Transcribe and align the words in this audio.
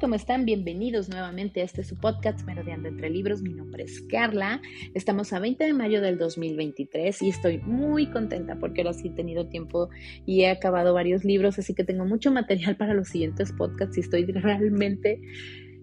¿cómo 0.00 0.14
están? 0.14 0.44
Bienvenidos 0.44 1.08
nuevamente 1.08 1.62
a 1.62 1.64
este 1.64 1.82
su 1.82 1.96
podcast 1.96 2.42
Merodeando 2.42 2.88
entre 2.88 3.08
Libros. 3.08 3.40
Mi 3.40 3.54
nombre 3.54 3.84
es 3.84 4.02
Carla. 4.02 4.60
Estamos 4.92 5.32
a 5.32 5.38
20 5.38 5.64
de 5.64 5.72
mayo 5.72 6.02
del 6.02 6.18
2023 6.18 7.22
y 7.22 7.30
estoy 7.30 7.58
muy 7.58 8.10
contenta 8.10 8.56
porque 8.56 8.82
ahora 8.82 8.92
sí 8.92 9.08
he 9.08 9.10
tenido 9.12 9.48
tiempo 9.48 9.88
y 10.26 10.42
he 10.42 10.50
acabado 10.50 10.92
varios 10.92 11.24
libros, 11.24 11.58
así 11.58 11.72
que 11.72 11.84
tengo 11.84 12.04
mucho 12.04 12.30
material 12.30 12.76
para 12.76 12.92
los 12.92 13.08
siguientes 13.08 13.52
podcasts 13.52 13.96
y 13.96 14.00
estoy 14.00 14.26
realmente 14.26 15.22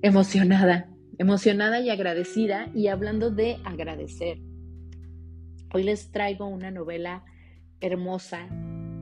emocionada, 0.03 0.91
emocionada 1.17 1.79
y 1.79 1.89
agradecida. 1.89 2.69
Y 2.75 2.87
hablando 2.87 3.31
de 3.31 3.57
agradecer, 3.63 4.37
hoy 5.73 5.83
les 5.83 6.11
traigo 6.11 6.45
una 6.45 6.69
novela 6.69 7.23
hermosa 7.79 8.47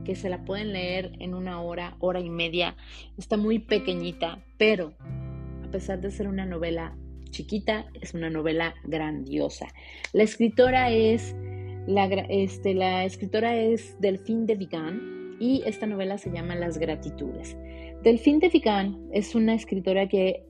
que 0.04 0.14
se 0.14 0.28
la 0.28 0.44
pueden 0.44 0.72
leer 0.72 1.12
en 1.18 1.34
una 1.34 1.60
hora, 1.60 1.96
hora 2.00 2.20
y 2.20 2.30
media. 2.30 2.76
Está 3.18 3.36
muy 3.36 3.58
pequeñita, 3.58 4.42
pero 4.58 4.92
a 5.64 5.70
pesar 5.70 6.00
de 6.00 6.10
ser 6.10 6.28
una 6.28 6.46
novela 6.46 6.96
chiquita, 7.30 7.86
es 8.00 8.14
una 8.14 8.30
novela 8.30 8.74
grandiosa. 8.84 9.66
La 10.12 10.22
escritora 10.22 10.90
es 10.90 11.34
la, 11.86 12.04
este, 12.28 12.74
la 12.74 13.04
escritora 13.04 13.56
es 13.56 13.96
Delphine 14.00 14.46
de 14.46 14.54
Vigan 14.54 15.36
y 15.40 15.62
esta 15.66 15.86
novela 15.86 16.18
se 16.18 16.30
llama 16.30 16.54
Las 16.54 16.78
Gratitudes. 16.78 17.56
Delphine 18.02 18.38
de 18.38 18.48
Vigan 18.50 19.08
es 19.12 19.34
una 19.34 19.54
escritora 19.54 20.08
que 20.08 20.44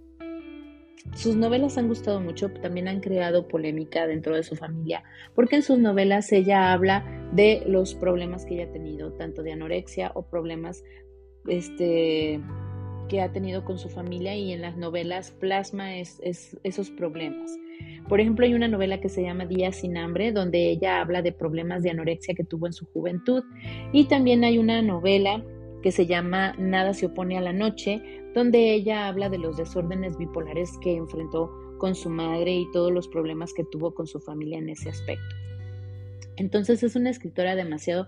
sus 1.14 1.36
novelas 1.36 1.78
han 1.78 1.88
gustado 1.88 2.20
mucho, 2.20 2.50
también 2.50 2.88
han 2.88 3.00
creado 3.00 3.48
polémica 3.48 4.06
dentro 4.06 4.34
de 4.34 4.42
su 4.42 4.56
familia, 4.56 5.02
porque 5.34 5.56
en 5.56 5.62
sus 5.62 5.78
novelas 5.78 6.32
ella 6.32 6.72
habla 6.72 7.04
de 7.32 7.62
los 7.66 7.94
problemas 7.94 8.44
que 8.44 8.54
ella 8.54 8.70
ha 8.70 8.72
tenido, 8.72 9.12
tanto 9.12 9.42
de 9.42 9.52
anorexia 9.52 10.12
o 10.14 10.22
problemas 10.22 10.82
este, 11.46 12.40
que 13.08 13.20
ha 13.20 13.32
tenido 13.32 13.64
con 13.64 13.78
su 13.78 13.88
familia 13.88 14.34
y 14.36 14.52
en 14.52 14.62
las 14.62 14.76
novelas 14.76 15.32
plasma 15.32 15.96
esos 15.96 16.90
problemas. 16.90 17.58
Por 18.08 18.20
ejemplo, 18.20 18.46
hay 18.46 18.54
una 18.54 18.68
novela 18.68 19.00
que 19.00 19.08
se 19.08 19.22
llama 19.22 19.46
Días 19.46 19.76
sin 19.76 19.96
hambre, 19.96 20.32
donde 20.32 20.70
ella 20.70 21.00
habla 21.00 21.22
de 21.22 21.32
problemas 21.32 21.82
de 21.82 21.90
anorexia 21.90 22.34
que 22.34 22.44
tuvo 22.44 22.66
en 22.66 22.72
su 22.72 22.86
juventud. 22.86 23.42
Y 23.92 24.04
también 24.04 24.44
hay 24.44 24.58
una 24.58 24.82
novela 24.82 25.44
que 25.82 25.92
se 25.92 26.06
llama 26.06 26.54
Nada 26.58 26.94
se 26.94 27.06
opone 27.06 27.36
a 27.36 27.40
la 27.40 27.52
noche, 27.52 28.21
donde 28.34 28.74
ella 28.74 29.08
habla 29.08 29.28
de 29.28 29.38
los 29.38 29.56
desórdenes 29.56 30.16
bipolares 30.16 30.78
que 30.78 30.96
enfrentó 30.96 31.50
con 31.78 31.94
su 31.94 32.10
madre 32.10 32.52
y 32.52 32.70
todos 32.72 32.92
los 32.92 33.08
problemas 33.08 33.52
que 33.52 33.64
tuvo 33.64 33.94
con 33.94 34.06
su 34.06 34.20
familia 34.20 34.58
en 34.58 34.68
ese 34.68 34.88
aspecto. 34.88 35.34
Entonces 36.36 36.82
es 36.82 36.96
una 36.96 37.10
escritora 37.10 37.54
demasiado 37.56 38.06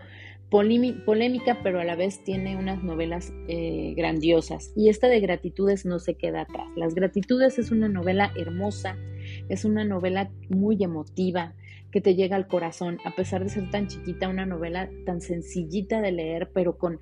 polémica, 0.51 1.59
pero 1.63 1.81
a 1.81 1.85
la 1.85 1.97
vez 1.97 2.23
tiene 2.23 2.57
unas 2.57 2.83
novelas 2.85 3.33
eh, 3.49 3.95
grandiosas. 3.97 4.73
Y 4.77 4.89
esta 4.89 5.09
de 5.09 5.21
Gratitudes 5.21 5.85
no 5.85 5.99
se 5.99 6.15
queda 6.15 6.43
atrás. 6.43 6.69
Las 6.77 6.95
Gratitudes 6.95 7.59
es 7.59 7.73
una 7.73 7.89
novela 7.89 8.33
hermosa, 8.37 8.97
es 9.49 9.65
una 9.65 9.85
novela 9.85 10.31
muy 10.49 10.83
emotiva, 10.83 11.55
que 11.91 12.01
te 12.01 12.15
llega 12.15 12.37
al 12.37 12.49
corazón, 12.49 12.99
a 13.05 13.15
pesar 13.15 13.45
de 13.45 13.51
ser 13.51 13.71
tan 13.71 13.87
chiquita, 13.87 14.29
una 14.29 14.47
novela 14.47 14.91
tan 15.07 15.21
sencillita 15.21 16.01
de 16.01 16.13
leer, 16.13 16.51
pero 16.53 16.77
con, 16.77 16.99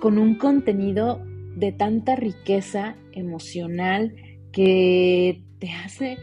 con 0.00 0.18
un 0.18 0.36
contenido 0.36 1.24
de 1.56 1.72
tanta 1.72 2.16
riqueza 2.16 2.96
emocional 3.12 4.14
que 4.52 5.42
te 5.58 5.70
hace 5.70 6.16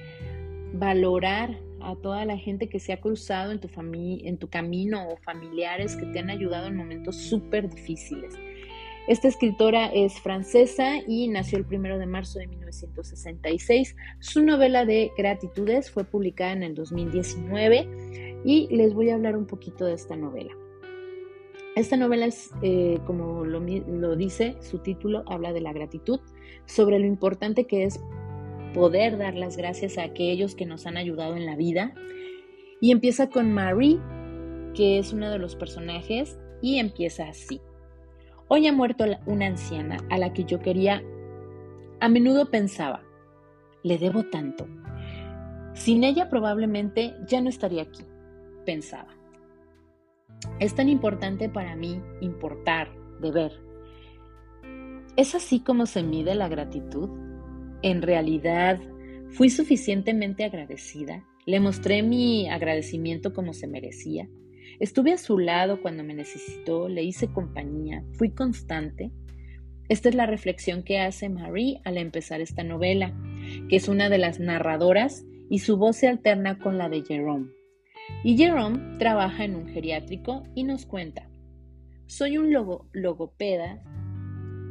valorar 0.73 1.57
a 1.81 1.95
toda 1.95 2.25
la 2.25 2.37
gente 2.37 2.69
que 2.69 2.79
se 2.79 2.93
ha 2.93 3.01
cruzado 3.01 3.51
en 3.51 3.59
tu, 4.37 4.47
camino 4.47 5.07
o 5.07 5.17
familiares 5.17 5.95
que 5.95 6.05
te 6.05 6.19
han 6.19 6.29
ayudado 6.29 6.67
en 6.67 6.75
momentos 6.75 7.15
súper 7.15 7.69
difíciles. 7.69 8.35
Esta 9.07 9.27
escritora 9.27 9.87
es 9.87 10.19
francesa 10.19 10.99
y 11.07 11.27
nació 11.27 11.57
el 11.57 11.65
1 11.65 11.97
de 11.97 12.05
marzo 12.05 12.37
de 12.37 12.47
1966. 12.47 13.95
Su 14.19 14.43
novela 14.43 14.85
de 14.85 15.11
Gratitudes 15.17 15.89
fue 15.89 16.03
publicada 16.03 16.53
en 16.53 16.63
el 16.63 16.75
2019 16.75 18.41
y 18.45 18.67
les 18.69 18.93
voy 18.93 19.09
a 19.09 19.15
hablar 19.15 19.35
un 19.35 19.47
poquito 19.47 19.85
de 19.85 19.93
esta 19.93 20.15
novela. 20.15 20.60
Esta 21.75 21.95
novela 21.95 22.25
es, 22.25 22.51
eh, 22.61 22.99
como 23.05 23.45
lo, 23.45 23.61
lo 23.61 24.15
dice 24.15 24.57
su 24.59 24.79
título, 24.79 25.23
habla 25.27 25.53
de 25.53 25.61
la 25.61 25.71
gratitud, 25.71 26.19
sobre 26.65 26.99
lo 26.99 27.05
importante 27.05 27.65
que 27.65 27.85
es 27.85 27.99
poder 28.73 29.17
dar 29.17 29.35
las 29.35 29.55
gracias 29.55 29.97
a 29.97 30.03
aquellos 30.03 30.55
que 30.55 30.65
nos 30.65 30.85
han 30.85 30.97
ayudado 30.97 31.35
en 31.35 31.45
la 31.45 31.55
vida. 31.55 31.93
Y 32.81 32.91
empieza 32.91 33.29
con 33.29 33.53
Marie, 33.53 33.99
que 34.73 34.99
es 34.99 35.13
uno 35.13 35.29
de 35.29 35.39
los 35.39 35.55
personajes, 35.55 36.37
y 36.61 36.79
empieza 36.79 37.29
así. 37.29 37.61
Hoy 38.47 38.67
ha 38.67 38.73
muerto 38.73 39.05
una 39.25 39.47
anciana 39.47 39.97
a 40.09 40.17
la 40.17 40.33
que 40.33 40.43
yo 40.43 40.59
quería, 40.59 41.01
a 42.01 42.09
menudo 42.09 42.49
pensaba, 42.49 43.01
le 43.83 43.97
debo 43.97 44.23
tanto. 44.23 44.67
Sin 45.73 46.03
ella 46.03 46.29
probablemente 46.29 47.15
ya 47.27 47.39
no 47.39 47.47
estaría 47.47 47.83
aquí, 47.83 48.03
pensaba. 48.65 49.20
Es 50.59 50.75
tan 50.75 50.89
importante 50.89 51.49
para 51.49 51.75
mí 51.75 52.01
importar, 52.21 52.91
de 53.19 53.31
ver. 53.31 53.51
¿Es 55.17 55.35
así 55.35 55.59
como 55.59 55.85
se 55.85 56.03
mide 56.03 56.35
la 56.35 56.47
gratitud? 56.47 57.09
En 57.81 58.01
realidad, 58.01 58.79
fui 59.29 59.49
suficientemente 59.49 60.43
agradecida. 60.43 61.25
Le 61.45 61.59
mostré 61.59 62.03
mi 62.03 62.49
agradecimiento 62.49 63.33
como 63.33 63.53
se 63.53 63.67
merecía. 63.67 64.29
Estuve 64.79 65.13
a 65.13 65.17
su 65.17 65.37
lado 65.37 65.81
cuando 65.81 66.03
me 66.03 66.13
necesitó, 66.13 66.87
le 66.87 67.03
hice 67.03 67.27
compañía, 67.27 68.03
fui 68.13 68.31
constante. 68.31 69.11
Esta 69.89 70.09
es 70.09 70.15
la 70.15 70.25
reflexión 70.25 70.83
que 70.83 70.99
hace 70.99 71.29
Marie 71.29 71.81
al 71.83 71.97
empezar 71.97 72.39
esta 72.39 72.63
novela, 72.63 73.13
que 73.67 73.75
es 73.75 73.89
una 73.89 74.09
de 74.09 74.17
las 74.17 74.39
narradoras 74.39 75.25
y 75.49 75.59
su 75.59 75.77
voz 75.77 75.97
se 75.97 76.07
alterna 76.07 76.59
con 76.59 76.77
la 76.77 76.87
de 76.87 77.03
Jerome. 77.03 77.49
Y 78.23 78.37
Jerome 78.37 78.97
trabaja 78.99 79.45
en 79.45 79.55
un 79.55 79.67
geriátrico 79.67 80.43
y 80.53 80.63
nos 80.63 80.85
cuenta, 80.85 81.27
soy 82.05 82.37
un 82.37 82.53
logopeda, 82.93 83.81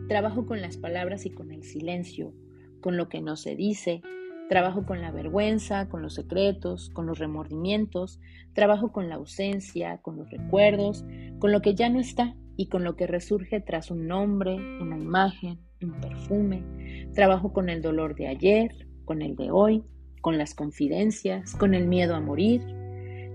trabajo 0.08 0.46
con 0.46 0.60
las 0.60 0.76
palabras 0.76 1.26
y 1.26 1.30
con 1.30 1.50
el 1.50 1.64
silencio, 1.64 2.32
con 2.80 2.96
lo 2.96 3.08
que 3.08 3.20
no 3.20 3.36
se 3.36 3.56
dice, 3.56 4.02
trabajo 4.48 4.86
con 4.86 5.00
la 5.00 5.10
vergüenza, 5.10 5.88
con 5.88 6.00
los 6.00 6.14
secretos, 6.14 6.90
con 6.90 7.06
los 7.06 7.18
remordimientos, 7.18 8.20
trabajo 8.52 8.92
con 8.92 9.08
la 9.08 9.16
ausencia, 9.16 9.98
con 9.98 10.16
los 10.16 10.30
recuerdos, 10.30 11.04
con 11.40 11.50
lo 11.50 11.60
que 11.60 11.74
ya 11.74 11.88
no 11.88 11.98
está 11.98 12.36
y 12.56 12.68
con 12.68 12.84
lo 12.84 12.94
que 12.94 13.08
resurge 13.08 13.60
tras 13.60 13.90
un 13.90 14.06
nombre, 14.06 14.54
una 14.54 14.96
imagen, 14.96 15.58
un 15.82 16.00
perfume. 16.00 17.08
Trabajo 17.14 17.52
con 17.52 17.68
el 17.68 17.82
dolor 17.82 18.14
de 18.14 18.28
ayer, 18.28 18.86
con 19.04 19.22
el 19.22 19.34
de 19.34 19.50
hoy, 19.50 19.82
con 20.20 20.38
las 20.38 20.54
confidencias, 20.54 21.54
con 21.56 21.74
el 21.74 21.88
miedo 21.88 22.14
a 22.14 22.20
morir, 22.20 22.60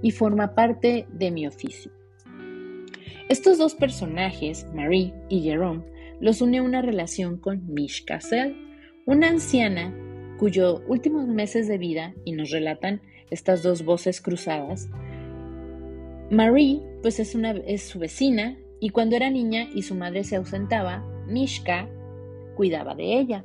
y 0.05 0.11
forma 0.11 0.53
parte 0.53 1.07
de 1.11 1.31
mi 1.31 1.47
oficio. 1.47 1.91
Estos 3.27 3.57
dos 3.57 3.73
personajes, 3.73 4.67
Marie 4.71 5.15
y 5.29 5.41
Jerome, 5.41 5.83
los 6.19 6.41
une 6.41 6.61
una 6.61 6.83
relación 6.83 7.37
con 7.39 7.73
Mish 7.73 8.05
Cassell, 8.05 8.55
una 9.07 9.29
anciana 9.29 9.91
cuyos 10.37 10.83
últimos 10.87 11.27
meses 11.27 11.67
de 11.67 11.79
vida, 11.79 12.13
y 12.23 12.33
nos 12.33 12.51
relatan 12.51 13.01
estas 13.31 13.63
dos 13.63 13.83
voces 13.83 14.21
cruzadas, 14.21 14.89
Marie 16.29 16.83
pues 17.01 17.19
es, 17.19 17.33
una, 17.33 17.53
es 17.65 17.81
su 17.81 17.97
vecina 17.97 18.59
y 18.79 18.91
cuando 18.91 19.15
era 19.15 19.31
niña 19.31 19.69
y 19.73 19.81
su 19.81 19.95
madre 19.95 20.23
se 20.23 20.35
ausentaba, 20.35 21.03
Mishka 21.25 21.89
cuidaba 22.55 22.93
de 22.93 23.17
ella. 23.17 23.43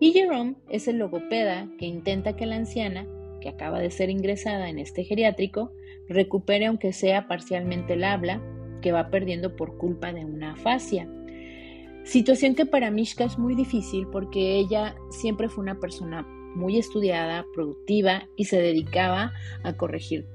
Y 0.00 0.10
Jerome 0.10 0.56
es 0.68 0.88
el 0.88 0.98
logopeda 0.98 1.68
que 1.78 1.86
intenta 1.86 2.34
que 2.34 2.46
la 2.46 2.56
anciana, 2.56 3.06
que 3.40 3.50
acaba 3.50 3.78
de 3.78 3.92
ser 3.92 4.10
ingresada 4.10 4.68
en 4.68 4.80
este 4.80 5.04
geriátrico, 5.04 5.70
recupere 6.08 6.66
aunque 6.66 6.92
sea 6.92 7.28
parcialmente 7.28 7.94
el 7.94 8.04
habla 8.04 8.40
que 8.80 8.92
va 8.92 9.10
perdiendo 9.10 9.56
por 9.56 9.78
culpa 9.78 10.12
de 10.12 10.24
una 10.24 10.52
afasia. 10.52 11.08
Situación 12.04 12.54
que 12.54 12.66
para 12.66 12.90
Mishka 12.90 13.24
es 13.24 13.38
muy 13.38 13.54
difícil 13.54 14.08
porque 14.08 14.56
ella 14.56 14.96
siempre 15.10 15.48
fue 15.48 15.62
una 15.62 15.78
persona 15.78 16.26
muy 16.54 16.78
estudiada, 16.78 17.46
productiva 17.54 18.24
y 18.36 18.46
se 18.46 18.60
dedicaba 18.60 19.32
a 19.62 19.76
corregir 19.76 20.26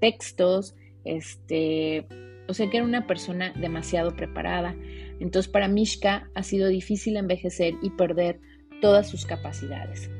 textos, 0.00 0.76
este, 1.04 2.06
o 2.48 2.54
sea 2.54 2.68
que 2.70 2.76
era 2.76 2.86
una 2.86 3.06
persona 3.06 3.52
demasiado 3.52 4.14
preparada. 4.14 4.76
Entonces 5.18 5.50
para 5.50 5.68
Mishka 5.68 6.30
ha 6.34 6.42
sido 6.42 6.68
difícil 6.68 7.16
envejecer 7.16 7.74
y 7.82 7.90
perder 7.90 8.38
todas 8.82 9.08
sus 9.08 9.24
capacidades. 9.24 10.10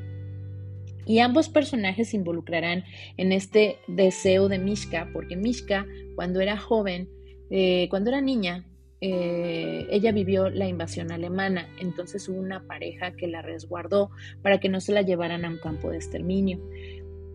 Y 1.07 1.21
ambos 1.21 1.49
personajes 1.49 2.11
se 2.11 2.17
involucrarán 2.17 2.85
en 3.17 3.33
este 3.33 3.79
deseo 3.87 4.49
de 4.49 4.59
Mishka, 4.59 5.09
porque 5.13 5.37
Mishka, 5.37 5.87
cuando 6.17 6.41
era 6.41 6.59
joven, 6.59 7.09
eh, 7.51 7.87
cuando 7.89 8.11
era 8.11 8.21
niña, 8.21 8.67
eh, 9.01 9.87
ella 9.91 10.11
vivió 10.11 10.49
la 10.49 10.67
invasión 10.67 11.13
alemana, 11.13 11.69
entonces 11.79 12.29
hubo 12.29 12.41
una 12.41 12.67
pareja 12.67 13.13
que 13.13 13.29
la 13.29 13.43
resguardó 13.43 14.11
para 14.43 14.59
que 14.59 14.69
no 14.69 14.81
se 14.81 14.93
la 14.93 15.03
llevaran 15.03 15.45
a 15.45 15.51
un 15.51 15.59
campo 15.59 15.91
de 15.91 15.97
exterminio. 15.97 16.59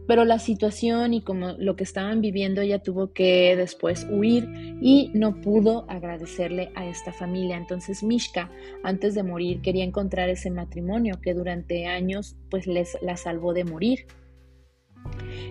Pero 0.07 0.25
la 0.25 0.39
situación 0.39 1.13
y 1.13 1.21
como 1.21 1.53
lo 1.57 1.75
que 1.75 1.83
estaban 1.83 2.21
viviendo 2.21 2.61
ella 2.61 2.79
tuvo 2.79 3.13
que 3.13 3.55
después 3.55 4.07
huir 4.09 4.47
y 4.81 5.11
no 5.13 5.41
pudo 5.41 5.85
agradecerle 5.89 6.71
a 6.75 6.85
esta 6.85 7.13
familia. 7.13 7.57
Entonces 7.57 8.03
Mishka, 8.03 8.51
antes 8.83 9.15
de 9.15 9.23
morir, 9.23 9.61
quería 9.61 9.83
encontrar 9.83 10.29
ese 10.29 10.51
matrimonio 10.51 11.19
que 11.21 11.33
durante 11.33 11.85
años 11.85 12.35
pues 12.49 12.67
les 12.67 12.97
la 13.01 13.17
salvó 13.17 13.53
de 13.53 13.63
morir. 13.63 14.05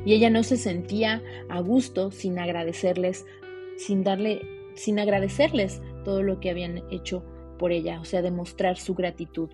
Y 0.05 0.14
ella 0.14 0.31
no 0.31 0.43
se 0.43 0.56
sentía 0.56 1.23
a 1.49 1.61
gusto 1.61 2.11
sin 2.11 2.38
agradecerles, 2.38 3.26
sin 3.76 4.02
darle, 4.02 4.41
sin 4.75 4.99
agradecerles 4.99 5.82
todo 6.05 6.23
lo 6.23 6.41
que 6.41 6.50
habían 6.50 6.82
hecho 6.91 7.25
por 7.58 7.73
ella, 7.73 8.00
o 8.00 8.05
sea, 8.05 8.23
demostrar 8.23 8.79
su 8.79 8.94
gratitud. 8.94 9.50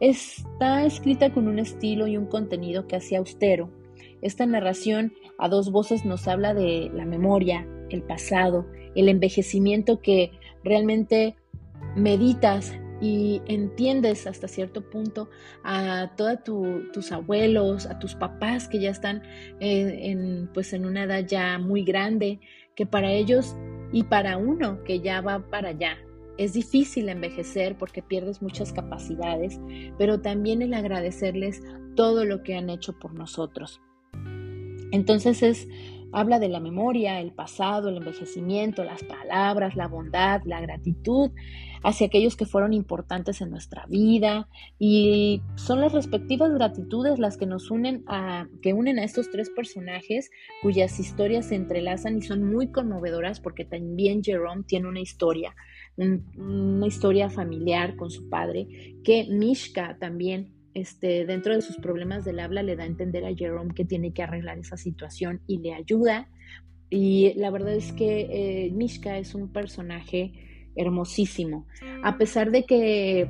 Está 0.00 0.84
escrita 0.84 1.32
con 1.32 1.46
un 1.46 1.60
estilo 1.60 2.08
y 2.08 2.16
un 2.16 2.26
contenido 2.26 2.88
casi 2.88 3.14
austero. 3.14 3.70
Esta 4.24 4.46
narración 4.46 5.12
a 5.38 5.50
dos 5.50 5.70
voces 5.70 6.06
nos 6.06 6.26
habla 6.26 6.54
de 6.54 6.90
la 6.94 7.04
memoria, 7.04 7.68
el 7.90 8.02
pasado, 8.02 8.66
el 8.94 9.10
envejecimiento 9.10 10.00
que 10.00 10.32
realmente 10.64 11.36
meditas 11.94 12.72
y 13.02 13.42
entiendes 13.46 14.26
hasta 14.26 14.48
cierto 14.48 14.88
punto 14.88 15.28
a 15.62 16.12
todos 16.16 16.38
tus 16.94 17.12
abuelos, 17.12 17.84
a 17.84 17.98
tus 17.98 18.14
papás 18.14 18.66
que 18.66 18.80
ya 18.80 18.90
están 18.90 19.22
eh, 19.60 19.98
en, 20.04 20.48
pues 20.54 20.72
en 20.72 20.86
una 20.86 21.04
edad 21.04 21.26
ya 21.26 21.58
muy 21.58 21.84
grande, 21.84 22.40
que 22.74 22.86
para 22.86 23.12
ellos 23.12 23.54
y 23.92 24.04
para 24.04 24.38
uno 24.38 24.82
que 24.84 25.00
ya 25.00 25.20
va 25.20 25.50
para 25.50 25.68
allá, 25.68 25.98
es 26.38 26.54
difícil 26.54 27.10
envejecer 27.10 27.76
porque 27.76 28.00
pierdes 28.00 28.40
muchas 28.40 28.72
capacidades, 28.72 29.60
pero 29.98 30.22
también 30.22 30.62
el 30.62 30.72
agradecerles 30.72 31.62
todo 31.94 32.24
lo 32.24 32.42
que 32.42 32.56
han 32.56 32.70
hecho 32.70 32.98
por 32.98 33.12
nosotros. 33.12 33.82
Entonces 34.94 35.42
es 35.42 35.68
habla 36.12 36.38
de 36.38 36.48
la 36.48 36.60
memoria, 36.60 37.20
el 37.20 37.32
pasado, 37.32 37.88
el 37.88 37.96
envejecimiento, 37.96 38.84
las 38.84 39.02
palabras, 39.02 39.74
la 39.74 39.88
bondad, 39.88 40.42
la 40.44 40.60
gratitud 40.60 41.32
hacia 41.82 42.06
aquellos 42.06 42.36
que 42.36 42.46
fueron 42.46 42.72
importantes 42.72 43.40
en 43.40 43.50
nuestra 43.50 43.84
vida 43.86 44.48
y 44.78 45.42
son 45.56 45.80
las 45.80 45.92
respectivas 45.92 46.52
gratitudes 46.52 47.18
las 47.18 47.36
que 47.36 47.46
nos 47.46 47.70
unen 47.72 48.04
a 48.06 48.46
que 48.62 48.72
unen 48.72 49.00
a 49.00 49.04
estos 49.04 49.30
tres 49.32 49.50
personajes 49.50 50.30
cuyas 50.62 51.00
historias 51.00 51.46
se 51.46 51.56
entrelazan 51.56 52.18
y 52.18 52.22
son 52.22 52.44
muy 52.44 52.68
conmovedoras 52.70 53.40
porque 53.40 53.64
también 53.64 54.22
Jerome 54.22 54.62
tiene 54.62 54.88
una 54.88 55.00
historia 55.00 55.54
una 55.96 56.86
historia 56.86 57.30
familiar 57.30 57.96
con 57.96 58.10
su 58.10 58.28
padre, 58.28 58.66
que 59.04 59.26
Mishka 59.30 59.96
también 59.98 60.53
este, 60.74 61.24
dentro 61.24 61.54
de 61.54 61.62
sus 61.62 61.76
problemas 61.76 62.24
del 62.24 62.40
habla 62.40 62.62
le 62.62 62.76
da 62.76 62.82
a 62.82 62.86
entender 62.86 63.24
a 63.24 63.34
Jerome 63.34 63.74
que 63.74 63.84
tiene 63.84 64.12
que 64.12 64.22
arreglar 64.22 64.58
esa 64.58 64.76
situación 64.76 65.40
y 65.46 65.58
le 65.58 65.72
ayuda. 65.72 66.28
Y 66.90 67.32
la 67.36 67.50
verdad 67.50 67.74
es 67.74 67.92
que 67.92 68.66
eh, 68.66 68.70
Mishka 68.72 69.18
es 69.18 69.34
un 69.34 69.48
personaje 69.48 70.32
hermosísimo. 70.76 71.66
A 72.02 72.18
pesar 72.18 72.50
de 72.50 72.64
que 72.64 73.28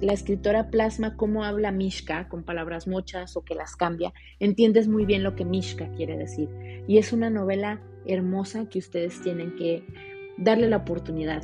la 0.00 0.12
escritora 0.12 0.70
plasma 0.70 1.16
cómo 1.16 1.44
habla 1.44 1.70
Mishka 1.70 2.28
con 2.28 2.42
palabras 2.42 2.86
muchas 2.86 3.36
o 3.36 3.44
que 3.44 3.54
las 3.54 3.76
cambia, 3.76 4.12
entiendes 4.40 4.88
muy 4.88 5.06
bien 5.06 5.22
lo 5.22 5.36
que 5.36 5.44
Mishka 5.44 5.90
quiere 5.92 6.16
decir. 6.16 6.48
Y 6.88 6.98
es 6.98 7.12
una 7.12 7.30
novela 7.30 7.80
hermosa 8.06 8.68
que 8.68 8.78
ustedes 8.78 9.20
tienen 9.20 9.54
que 9.56 9.84
darle 10.38 10.68
la 10.68 10.78
oportunidad 10.78 11.42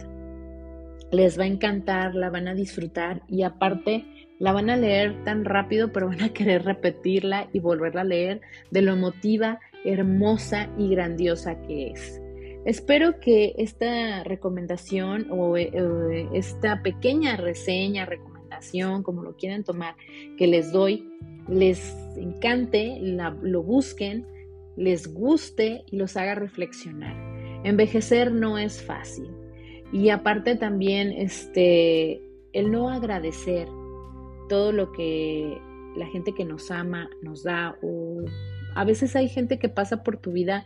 les 1.13 1.39
va 1.39 1.45
a 1.45 1.47
encantar, 1.47 2.15
la 2.15 2.31
van 2.31 2.49
a 2.49 2.55
disfrutar 2.55 3.23
y 3.29 3.43
aparte 3.43 4.07
la 4.39 4.53
van 4.53 4.71
a 4.71 4.77
leer 4.77 5.23
tan 5.25 5.45
rápido, 5.45 5.93
pero 5.93 6.09
van 6.09 6.23
a 6.23 6.33
querer 6.33 6.65
repetirla 6.65 7.49
y 7.53 7.61
volverla 7.61 8.01
a 8.01 8.05
leer 8.05 8.41
de 8.71 8.83
lo 8.83 8.93
emotiva, 8.93 9.61
hermosa 9.85 10.71
y 10.79 10.89
grandiosa 10.89 11.61
que 11.63 11.91
es. 11.91 12.21
Espero 12.65 13.21
que 13.21 13.55
esta 13.59 14.25
recomendación 14.25 15.27
o, 15.31 15.57
eh, 15.57 16.29
esta 16.33 16.83
pequeña 16.83 17.37
reseña, 17.37 18.07
recomendación, 18.07 19.03
como 19.03 19.23
lo 19.23 19.37
quieran 19.37 19.65
tomar, 19.65 19.97
que 20.39 20.47
les 20.47 20.73
doy, 20.73 21.09
les 21.49 21.95
encante, 22.17 22.99
lo 23.01 23.63
busquen, 23.63 24.27
les 24.77 25.13
guste 25.13 25.85
y 25.91 25.97
los 25.97 26.17
haga 26.17 26.37
reflexionar. 26.37 27.15
Envejecer 27.65 28.33
no 28.33 28.59
es 28.59 28.81
fácil 28.83 29.42
y 29.93 30.09
aparte 30.09 30.57
también, 30.57 31.13
este, 31.13 32.21
el 32.53 32.71
no 32.71 32.89
agradecer 32.89 33.69
todo 34.49 34.73
lo 34.73 34.91
que 34.93 35.59
la 35.97 36.07
gente 36.07 36.33
que 36.33 36.45
nos 36.45 36.71
ama 36.71 37.11
nos 37.23 37.43
da 37.43 37.77
o 37.83 38.25
a 38.75 38.85
veces 38.85 39.15
hay 39.17 39.29
gente 39.29 39.59
que 39.59 39.69
pasa 39.69 40.03
por 40.03 40.17
tu 40.17 40.33
vida 40.33 40.65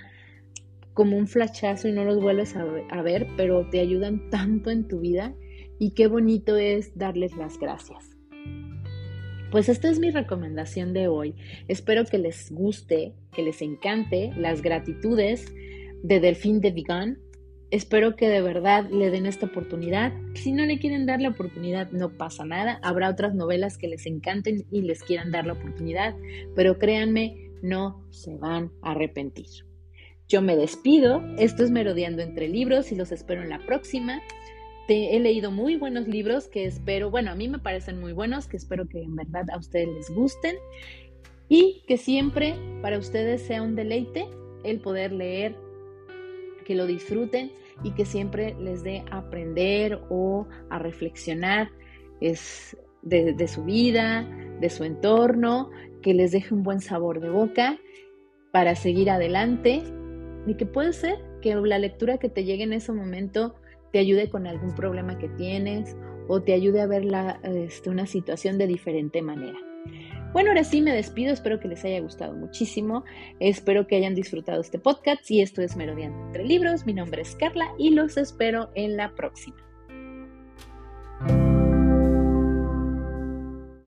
como 0.94 1.16
un 1.16 1.26
flachazo 1.26 1.88
y 1.88 1.92
no 1.92 2.04
los 2.04 2.20
vuelves 2.22 2.56
a, 2.56 2.64
a 2.90 3.02
ver, 3.02 3.26
pero 3.36 3.68
te 3.68 3.80
ayudan 3.80 4.30
tanto 4.30 4.70
en 4.70 4.86
tu 4.86 5.00
vida 5.00 5.34
y 5.78 5.90
qué 5.90 6.06
bonito 6.06 6.56
es 6.56 6.96
darles 6.96 7.36
las 7.36 7.58
gracias. 7.58 8.16
Pues 9.50 9.68
esta 9.68 9.88
es 9.88 9.98
mi 9.98 10.10
recomendación 10.10 10.92
de 10.92 11.08
hoy. 11.08 11.34
Espero 11.68 12.04
que 12.04 12.18
les 12.18 12.50
guste, 12.50 13.14
que 13.32 13.42
les 13.42 13.60
encante 13.62 14.32
las 14.36 14.62
gratitudes 14.62 15.52
de 16.02 16.20
Delfín 16.20 16.60
de 16.60 16.70
Vigan 16.70 17.18
Espero 17.76 18.16
que 18.16 18.30
de 18.30 18.40
verdad 18.40 18.88
le 18.88 19.10
den 19.10 19.26
esta 19.26 19.44
oportunidad. 19.44 20.10
Si 20.32 20.50
no 20.50 20.64
le 20.64 20.78
quieren 20.78 21.04
dar 21.04 21.20
la 21.20 21.28
oportunidad, 21.28 21.90
no 21.90 22.08
pasa 22.08 22.46
nada. 22.46 22.80
Habrá 22.82 23.10
otras 23.10 23.34
novelas 23.34 23.76
que 23.76 23.86
les 23.86 24.06
encanten 24.06 24.64
y 24.70 24.80
les 24.80 25.02
quieran 25.02 25.30
dar 25.30 25.44
la 25.44 25.52
oportunidad, 25.52 26.16
pero 26.54 26.78
créanme, 26.78 27.50
no 27.60 28.02
se 28.08 28.34
van 28.38 28.72
a 28.80 28.92
arrepentir. 28.92 29.44
Yo 30.26 30.40
me 30.40 30.56
despido. 30.56 31.22
Esto 31.36 31.64
es 31.64 31.70
Merodeando 31.70 32.22
entre 32.22 32.48
libros 32.48 32.92
y 32.92 32.94
los 32.94 33.12
espero 33.12 33.42
en 33.42 33.50
la 33.50 33.58
próxima. 33.66 34.22
he 34.88 35.20
leído 35.20 35.50
muy 35.50 35.76
buenos 35.76 36.08
libros 36.08 36.48
que 36.48 36.64
espero, 36.64 37.10
bueno, 37.10 37.30
a 37.30 37.34
mí 37.34 37.46
me 37.46 37.58
parecen 37.58 38.00
muy 38.00 38.14
buenos, 38.14 38.46
que 38.46 38.56
espero 38.56 38.88
que 38.88 39.02
en 39.02 39.16
verdad 39.16 39.50
a 39.52 39.58
ustedes 39.58 39.88
les 39.88 40.08
gusten 40.08 40.56
y 41.50 41.82
que 41.86 41.98
siempre 41.98 42.54
para 42.80 42.96
ustedes 42.96 43.42
sea 43.42 43.60
un 43.60 43.76
deleite 43.76 44.26
el 44.64 44.80
poder 44.80 45.12
leer 45.12 45.54
que 46.64 46.74
lo 46.74 46.86
disfruten 46.86 47.52
y 47.82 47.92
que 47.92 48.04
siempre 48.04 48.56
les 48.60 48.82
dé 48.82 49.04
a 49.10 49.18
aprender 49.18 50.00
o 50.08 50.46
a 50.70 50.78
reflexionar 50.78 51.70
es 52.20 52.76
de, 53.02 53.48
su 53.48 53.64
vida, 53.64 54.28
de 54.60 54.70
su 54.70 54.84
entorno, 54.84 55.70
que 56.02 56.14
les 56.14 56.32
deje 56.32 56.54
un 56.54 56.62
buen 56.62 56.80
sabor 56.80 57.20
de 57.20 57.30
boca 57.30 57.78
para 58.52 58.74
seguir 58.74 59.10
adelante 59.10 59.82
y 60.46 60.54
que 60.54 60.66
puede 60.66 60.92
ser 60.92 61.18
que 61.42 61.54
la 61.54 61.78
lectura 61.78 62.18
que 62.18 62.28
te 62.28 62.44
llegue 62.44 62.64
en 62.64 62.72
ese 62.72 62.92
momento 62.92 63.54
te 63.92 63.98
ayude 63.98 64.28
con 64.28 64.46
algún 64.46 64.74
problema 64.74 65.18
que 65.18 65.28
tienes 65.28 65.96
o 66.28 66.42
te 66.42 66.52
ayude 66.52 66.80
a 66.80 66.86
ver 66.86 67.04
la, 67.04 67.40
este, 67.44 67.90
una 67.90 68.06
situación 68.06 68.58
de 68.58 68.66
diferente 68.66 69.22
manera. 69.22 69.58
Bueno, 70.36 70.50
ahora 70.50 70.64
sí 70.64 70.82
me 70.82 70.92
despido, 70.92 71.32
espero 71.32 71.58
que 71.58 71.66
les 71.66 71.82
haya 71.86 71.98
gustado 71.98 72.34
muchísimo, 72.34 73.06
espero 73.40 73.86
que 73.86 73.96
hayan 73.96 74.14
disfrutado 74.14 74.60
este 74.60 74.78
podcast 74.78 75.30
y 75.30 75.40
esto 75.40 75.62
es 75.62 75.76
Merodiando 75.76 76.26
entre 76.26 76.44
Libros, 76.44 76.84
mi 76.84 76.92
nombre 76.92 77.22
es 77.22 77.34
Carla 77.36 77.72
y 77.78 77.88
los 77.88 78.18
espero 78.18 78.68
en 78.74 78.98
la 78.98 79.14
próxima. 79.14 79.65